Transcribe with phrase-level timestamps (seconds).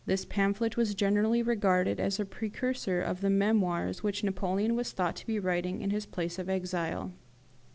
[0.07, 5.15] This pamphlet was generally regarded as a precursor of the memoirs which Napoleon was thought
[5.17, 7.11] to be writing in his place of exile.